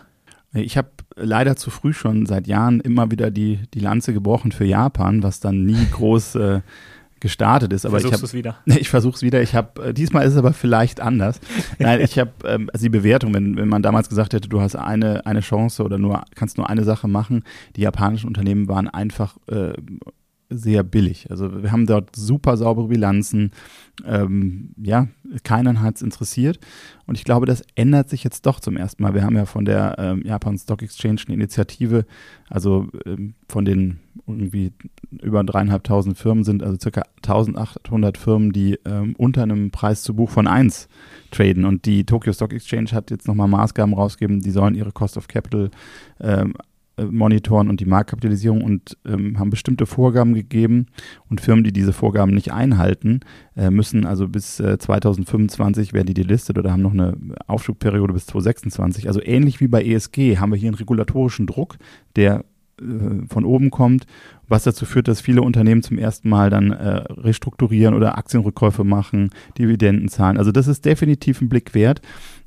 Ich 0.53 0.77
habe 0.77 0.89
leider 1.15 1.55
zu 1.55 1.69
früh 1.69 1.93
schon 1.93 2.25
seit 2.25 2.47
Jahren 2.47 2.79
immer 2.79 3.11
wieder 3.11 3.31
die, 3.31 3.59
die 3.73 3.79
Lanze 3.79 4.13
gebrochen 4.13 4.51
für 4.51 4.65
Japan, 4.65 5.23
was 5.23 5.39
dann 5.39 5.65
nie 5.65 5.85
groß 5.91 6.35
äh, 6.35 6.61
gestartet 7.19 7.73
ist. 7.73 7.85
Aber 7.85 7.99
Versuchst 7.99 8.19
ich 8.19 8.29
es 8.29 8.33
wieder? 8.33 8.57
Ich 8.65 8.89
versuche 8.89 9.15
es 9.15 9.21
wieder. 9.23 9.41
Ich 9.41 9.55
habe 9.55 9.89
äh, 9.89 9.93
diesmal 9.93 10.25
ist 10.25 10.33
es 10.33 10.37
aber 10.37 10.53
vielleicht 10.53 10.99
anders. 10.99 11.39
Nein, 11.79 12.01
ich 12.01 12.19
habe 12.19 12.31
ähm, 12.45 12.69
also 12.71 12.83
die 12.83 12.89
Bewertung, 12.89 13.33
wenn, 13.33 13.57
wenn 13.57 13.69
man 13.69 13.81
damals 13.81 14.09
gesagt 14.09 14.33
hätte, 14.33 14.49
du 14.49 14.61
hast 14.61 14.75
eine 14.75 15.25
eine 15.25 15.39
Chance 15.39 15.83
oder 15.83 15.97
nur 15.97 16.23
kannst 16.35 16.57
nur 16.57 16.69
eine 16.69 16.83
Sache 16.83 17.07
machen. 17.07 17.43
Die 17.75 17.81
japanischen 17.81 18.27
Unternehmen 18.27 18.67
waren 18.67 18.89
einfach 18.89 19.37
äh, 19.47 19.73
sehr 20.57 20.83
billig. 20.83 21.29
Also 21.29 21.63
wir 21.63 21.71
haben 21.71 21.85
dort 21.85 22.15
super 22.15 22.57
saubere 22.57 22.87
Bilanzen. 22.87 23.51
Ähm, 24.05 24.71
ja, 24.77 25.07
keinen 25.43 25.81
hat 25.81 25.97
es 25.97 26.01
interessiert. 26.01 26.59
Und 27.05 27.15
ich 27.17 27.23
glaube, 27.23 27.45
das 27.45 27.63
ändert 27.75 28.09
sich 28.09 28.23
jetzt 28.23 28.45
doch 28.45 28.59
zum 28.59 28.77
ersten 28.77 29.03
Mal. 29.03 29.13
Wir 29.13 29.23
haben 29.23 29.35
ja 29.35 29.45
von 29.45 29.65
der 29.65 29.95
ähm, 29.97 30.21
Japan 30.25 30.57
Stock 30.57 30.81
Exchange 30.81 31.21
eine 31.27 31.35
Initiative, 31.35 32.05
also 32.49 32.87
ähm, 33.05 33.35
von 33.47 33.65
den 33.65 33.99
irgendwie 34.25 34.71
über 35.21 35.43
dreieinhalbtausend 35.43 36.17
Firmen 36.17 36.43
sind, 36.43 36.63
also 36.63 36.77
circa 36.79 37.03
1800 37.17 38.17
Firmen, 38.17 38.51
die 38.51 38.79
ähm, 38.85 39.15
unter 39.17 39.43
einem 39.43 39.71
Preis 39.71 40.01
zu 40.03 40.15
Buch 40.15 40.29
von 40.29 40.47
1 40.47 40.87
traden. 41.31 41.65
Und 41.65 41.85
die 41.85 42.05
Tokyo 42.05 42.33
Stock 42.33 42.53
Exchange 42.53 42.91
hat 42.91 43.11
jetzt 43.11 43.27
nochmal 43.27 43.47
Maßgaben 43.47 43.93
rausgegeben, 43.93 44.41
die 44.41 44.51
sollen 44.51 44.75
ihre 44.75 44.91
Cost 44.91 45.17
of 45.17 45.27
Capital 45.27 45.71
ähm, 46.19 46.53
äh, 46.53 46.72
monitoren 47.01 47.69
und 47.69 47.79
die 47.79 47.85
Marktkapitalisierung 47.85 48.63
und 48.63 48.97
ähm, 49.05 49.39
haben 49.39 49.49
bestimmte 49.49 49.85
Vorgaben 49.85 50.33
gegeben 50.33 50.87
und 51.29 51.41
Firmen, 51.41 51.63
die 51.63 51.73
diese 51.73 51.93
Vorgaben 51.93 52.33
nicht 52.33 52.51
einhalten, 52.51 53.21
äh, 53.55 53.71
müssen 53.71 54.05
also 54.05 54.27
bis 54.27 54.59
äh, 54.59 54.77
2025 54.77 55.93
werden 55.93 56.07
die 56.07 56.13
delistet 56.13 56.57
oder 56.57 56.71
haben 56.71 56.83
noch 56.83 56.93
eine 56.93 57.17
Aufschubperiode 57.47 58.13
bis 58.13 58.27
2026. 58.27 59.07
Also 59.07 59.21
ähnlich 59.23 59.59
wie 59.59 59.67
bei 59.67 59.83
ESG 59.83 60.37
haben 60.37 60.51
wir 60.51 60.59
hier 60.59 60.69
einen 60.69 60.75
regulatorischen 60.75 61.47
Druck, 61.47 61.77
der 62.15 62.45
äh, 62.79 63.27
von 63.27 63.45
oben 63.45 63.71
kommt, 63.71 64.05
was 64.53 64.63
dazu 64.63 64.85
führt, 64.85 65.07
dass 65.07 65.19
viele 65.19 65.41
Unternehmen 65.41 65.81
zum 65.81 65.97
ersten 65.97 66.29
Mal 66.29 66.51
dann 66.51 66.71
äh, 66.71 67.03
restrukturieren 67.09 67.95
oder 67.95 68.19
Aktienrückkäufe 68.19 68.83
machen, 68.83 69.31
Dividenden 69.57 70.09
zahlen. 70.09 70.37
Also 70.37 70.51
das 70.51 70.67
ist 70.67 70.85
definitiv 70.85 71.41
ein 71.41 71.49
Blick 71.49 71.73
wert. 71.73 72.01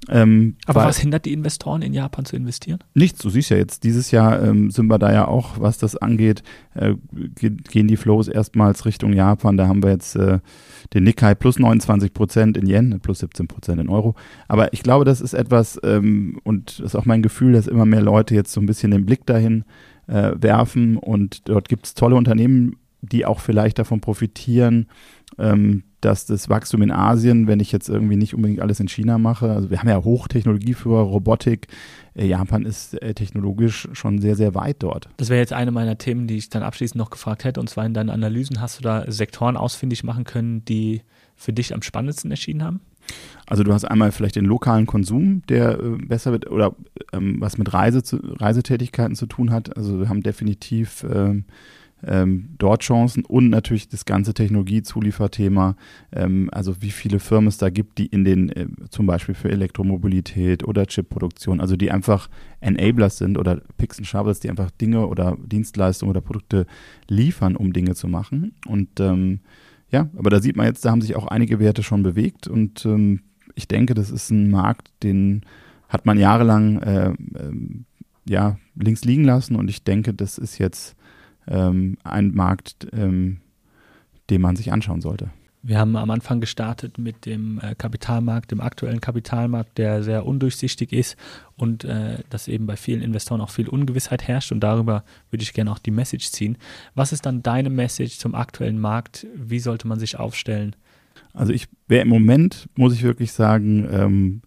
Ähm, 0.08 0.54
Aber 0.66 0.84
was 0.84 0.98
hindert 0.98 1.24
die 1.24 1.32
Investoren 1.32 1.82
in 1.82 1.92
Japan 1.92 2.24
zu 2.24 2.36
investieren? 2.36 2.78
Nichts, 2.94 3.18
du 3.18 3.28
siehst 3.28 3.50
ja 3.50 3.56
jetzt, 3.56 3.82
dieses 3.82 4.12
Jahr 4.12 4.40
ähm, 4.40 4.70
sind 4.70 4.86
wir 4.86 4.98
da 4.98 5.12
ja 5.12 5.26
auch, 5.26 5.58
was 5.58 5.78
das 5.78 5.96
angeht, 5.96 6.44
äh, 6.74 6.94
gehen 7.34 7.88
die 7.88 7.96
Flows 7.96 8.28
erstmals 8.28 8.84
Richtung 8.84 9.12
Japan. 9.12 9.56
Da 9.56 9.66
haben 9.66 9.82
wir 9.82 9.90
jetzt 9.90 10.14
äh, 10.14 10.38
den 10.94 11.02
Nikkei 11.02 11.34
plus 11.34 11.58
29 11.58 12.12
Prozent 12.12 12.56
in 12.56 12.68
Yen, 12.68 13.00
plus 13.00 13.18
17 13.18 13.48
Prozent 13.48 13.80
in 13.80 13.88
Euro. 13.88 14.14
Aber 14.46 14.72
ich 14.72 14.84
glaube, 14.84 15.04
das 15.04 15.20
ist 15.20 15.34
etwas, 15.34 15.80
ähm, 15.82 16.38
und 16.44 16.78
das 16.78 16.86
ist 16.86 16.94
auch 16.94 17.06
mein 17.06 17.22
Gefühl, 17.22 17.54
dass 17.54 17.66
immer 17.66 17.86
mehr 17.86 18.02
Leute 18.02 18.36
jetzt 18.36 18.52
so 18.52 18.60
ein 18.60 18.66
bisschen 18.66 18.92
den 18.92 19.06
Blick 19.06 19.26
dahin 19.26 19.64
äh, 20.06 20.32
werfen 20.36 20.96
und 20.96 21.48
dort 21.48 21.68
gibt 21.68 21.86
es 21.86 21.94
tolle 21.96 22.16
Unternehmen, 22.16 22.76
die 23.02 23.26
auch 23.26 23.40
vielleicht 23.40 23.78
davon 23.78 24.00
profitieren, 24.00 24.86
ähm, 25.38 25.84
dass 26.00 26.26
das 26.26 26.48
Wachstum 26.48 26.82
in 26.82 26.90
Asien, 26.90 27.46
wenn 27.46 27.60
ich 27.60 27.72
jetzt 27.72 27.88
irgendwie 27.88 28.16
nicht 28.16 28.34
unbedingt 28.34 28.60
alles 28.60 28.80
in 28.80 28.88
China 28.88 29.18
mache, 29.18 29.50
also 29.50 29.70
wir 29.70 29.80
haben 29.80 29.88
ja 29.88 30.02
Hochtechnologie 30.02 30.74
für 30.74 31.00
Robotik, 31.00 31.68
äh, 32.14 32.26
Japan 32.26 32.64
ist 32.64 33.00
äh, 33.02 33.14
technologisch 33.14 33.88
schon 33.92 34.20
sehr, 34.20 34.36
sehr 34.36 34.54
weit 34.54 34.82
dort. 34.82 35.08
Das 35.16 35.28
wäre 35.28 35.40
jetzt 35.40 35.52
eine 35.52 35.72
meiner 35.72 35.98
Themen, 35.98 36.26
die 36.26 36.36
ich 36.36 36.48
dann 36.48 36.62
abschließend 36.62 36.98
noch 36.98 37.10
gefragt 37.10 37.44
hätte, 37.44 37.60
und 37.60 37.68
zwar 37.68 37.84
in 37.86 37.94
deinen 37.94 38.10
Analysen, 38.10 38.60
hast 38.60 38.78
du 38.78 38.82
da 38.82 39.10
Sektoren 39.10 39.56
ausfindig 39.56 40.04
machen 40.04 40.24
können, 40.24 40.64
die 40.64 41.02
für 41.34 41.52
dich 41.52 41.74
am 41.74 41.82
spannendsten 41.82 42.30
erschienen 42.30 42.62
haben? 42.62 42.80
Also 43.46 43.62
du 43.62 43.72
hast 43.72 43.84
einmal 43.84 44.10
vielleicht 44.10 44.36
den 44.36 44.44
lokalen 44.44 44.86
Konsum, 44.86 45.42
der 45.48 45.78
äh, 45.78 45.96
besser 46.06 46.32
wird 46.32 46.50
oder 46.50 46.74
ähm, 47.12 47.36
was 47.40 47.58
mit 47.58 47.72
Reise 47.72 48.02
zu, 48.02 48.16
Reisetätigkeiten 48.16 49.14
zu 49.14 49.26
tun 49.26 49.50
hat. 49.50 49.76
Also 49.76 50.00
wir 50.00 50.08
haben 50.08 50.22
definitiv 50.22 51.06
ähm, 51.08 51.44
ähm, 52.06 52.50
dort 52.58 52.82
Chancen 52.82 53.24
und 53.24 53.50
natürlich 53.50 53.88
das 53.88 54.04
ganze 54.04 54.32
Technologiezulieferthema, 54.32 55.76
ähm, 56.12 56.48
also 56.52 56.80
wie 56.80 56.90
viele 56.90 57.18
Firmen 57.18 57.48
es 57.48 57.58
da 57.58 57.68
gibt, 57.68 57.98
die 57.98 58.06
in 58.06 58.24
den 58.24 58.48
äh, 58.50 58.66
zum 58.90 59.06
Beispiel 59.06 59.34
für 59.34 59.50
Elektromobilität 59.50 60.64
oder 60.64 60.86
Chipproduktion, 60.86 61.60
also 61.60 61.76
die 61.76 61.90
einfach 61.90 62.28
Enablers 62.60 63.18
sind 63.18 63.38
oder 63.38 63.60
Picks 63.76 63.98
and 63.98 64.06
Shovels, 64.06 64.40
die 64.40 64.50
einfach 64.50 64.70
Dinge 64.70 65.06
oder 65.06 65.36
Dienstleistungen 65.44 66.10
oder 66.10 66.20
Produkte 66.20 66.66
liefern, 67.08 67.56
um 67.56 67.72
Dinge 67.72 67.94
zu 67.94 68.08
machen. 68.08 68.54
Und 68.66 69.00
ähm, 69.00 69.40
ja, 69.90 70.08
aber 70.16 70.30
da 70.30 70.40
sieht 70.40 70.56
man 70.56 70.66
jetzt, 70.66 70.84
da 70.84 70.90
haben 70.90 71.00
sich 71.00 71.16
auch 71.16 71.26
einige 71.26 71.58
Werte 71.60 71.82
schon 71.82 72.02
bewegt 72.02 72.48
und 72.48 72.84
ähm, 72.86 73.20
ich 73.54 73.68
denke, 73.68 73.94
das 73.94 74.10
ist 74.10 74.30
ein 74.30 74.50
Markt, 74.50 74.90
den 75.02 75.42
hat 75.88 76.06
man 76.06 76.18
jahrelang 76.18 76.78
äh, 76.82 77.08
äh, 77.10 77.14
ja, 78.28 78.58
links 78.74 79.04
liegen 79.04 79.24
lassen 79.24 79.56
und 79.56 79.68
ich 79.68 79.84
denke, 79.84 80.12
das 80.12 80.38
ist 80.38 80.58
jetzt 80.58 80.95
ähm, 81.46 81.98
ein 82.04 82.34
Markt, 82.34 82.88
ähm, 82.92 83.38
den 84.30 84.40
man 84.40 84.56
sich 84.56 84.72
anschauen 84.72 85.00
sollte. 85.00 85.30
Wir 85.62 85.80
haben 85.80 85.96
am 85.96 86.10
Anfang 86.10 86.40
gestartet 86.40 86.96
mit 86.96 87.26
dem 87.26 87.58
äh, 87.60 87.74
Kapitalmarkt, 87.74 88.52
dem 88.52 88.60
aktuellen 88.60 89.00
Kapitalmarkt, 89.00 89.78
der 89.78 90.04
sehr 90.04 90.24
undurchsichtig 90.24 90.92
ist 90.92 91.16
und 91.56 91.82
äh, 91.84 92.18
dass 92.30 92.46
eben 92.46 92.66
bei 92.66 92.76
vielen 92.76 93.02
Investoren 93.02 93.40
auch 93.40 93.50
viel 93.50 93.68
Ungewissheit 93.68 94.28
herrscht 94.28 94.52
und 94.52 94.60
darüber 94.60 95.02
würde 95.30 95.42
ich 95.42 95.54
gerne 95.54 95.72
auch 95.72 95.80
die 95.80 95.90
Message 95.90 96.30
ziehen. 96.30 96.56
Was 96.94 97.12
ist 97.12 97.26
dann 97.26 97.42
deine 97.42 97.68
Message 97.68 98.18
zum 98.18 98.36
aktuellen 98.36 98.78
Markt? 98.78 99.26
Wie 99.34 99.58
sollte 99.58 99.88
man 99.88 99.98
sich 99.98 100.20
aufstellen? 100.20 100.76
Also 101.32 101.52
ich 101.52 101.66
wäre 101.88 102.02
im 102.02 102.08
Moment, 102.08 102.68
muss 102.76 102.94
ich 102.94 103.02
wirklich 103.02 103.32
sagen, 103.32 103.88
ähm, 103.90 104.42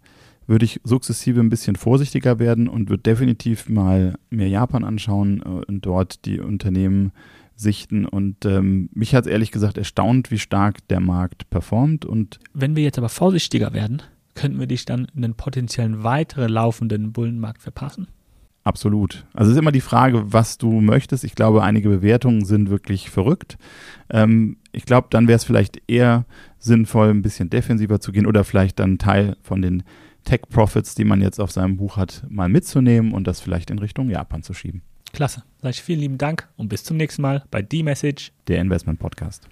würde 0.50 0.66
ich 0.66 0.82
sukzessive 0.84 1.40
ein 1.40 1.50
bisschen 1.50 1.76
vorsichtiger 1.76 2.40
werden 2.40 2.68
und 2.68 2.90
würde 2.90 3.04
definitiv 3.04 3.70
mal 3.70 4.16
mir 4.30 4.50
Japan 4.50 4.84
anschauen 4.84 5.42
äh, 5.46 5.66
und 5.68 5.86
dort 5.86 6.26
die 6.26 6.40
Unternehmen 6.40 7.12
sichten. 7.56 8.06
Und 8.06 8.46
ähm, 8.46 8.90
mich 8.94 9.14
hat 9.14 9.26
es 9.26 9.32
ehrlich 9.32 9.52
gesagt 9.52 9.78
erstaunt, 9.78 10.32
wie 10.32 10.40
stark 10.40 10.88
der 10.88 11.00
Markt 11.00 11.50
performt. 11.50 12.06
Und 12.06 12.40
Wenn 12.54 12.76
wir 12.76 12.84
jetzt 12.84 12.98
aber 12.98 13.10
vorsichtiger 13.10 13.74
werden, 13.74 14.02
könnten 14.34 14.60
wir 14.60 14.68
dich 14.68 14.86
dann 14.86 15.08
in 15.16 15.24
einen 15.24 15.36
potenziellen 15.36 16.04
weiteren 16.04 16.52
laufenden 16.52 17.12
Bullenmarkt 17.12 17.62
verpassen? 17.62 18.08
Absolut. 18.64 19.26
Also 19.34 19.52
es 19.52 19.56
ist 19.56 19.62
immer 19.62 19.72
die 19.72 19.82
Frage, 19.82 20.34
was 20.34 20.58
du 20.58 20.82
möchtest. 20.82 21.24
Ich 21.24 21.36
glaube, 21.36 21.64
einige 21.64 21.90
Bewertungen 21.90 22.46
sind 22.46 22.70
wirklich 22.70 23.10
verrückt. 23.10 23.58
Ähm, 24.10 24.58
ich 24.72 24.86
glaube, 24.86 25.08
dann 25.10 25.28
wäre 25.28 25.38
es 25.38 25.44
vielleicht 25.44 25.82
eher 25.88 26.26
sinnvoll, 26.58 27.10
ein 27.10 27.22
bisschen 27.22 27.50
defensiver 27.50 28.00
zu 28.00 28.12
gehen 28.12 28.26
oder 28.26 28.44
vielleicht 28.44 28.80
dann 28.80 28.98
Teil 28.98 29.38
von 29.42 29.62
den 29.62 29.84
Tech-Profits, 30.24 30.96
die 30.96 31.06
man 31.06 31.22
jetzt 31.22 31.40
auf 31.40 31.52
seinem 31.52 31.78
Buch 31.78 31.98
hat, 31.98 32.24
mal 32.30 32.50
mitzunehmen 32.50 33.14
und 33.14 33.28
das 33.28 33.40
vielleicht 33.40 33.72
in 33.72 33.80
Richtung 33.80 34.10
Japan 34.10 34.44
zu 34.44 34.54
schieben. 34.54 34.82
Klasse. 35.14 35.44
Sag 35.62 35.72
ich 35.72 35.82
vielen 35.82 36.00
lieben 36.00 36.18
Dank 36.18 36.48
und 36.56 36.70
bis 36.70 36.84
zum 36.84 36.98
nächsten 36.98 37.22
Mal 37.22 37.44
bei 37.52 37.62
D-Message, 37.62 38.32
der 38.48 38.60
Investment 38.60 39.00
Podcast. 39.00 39.48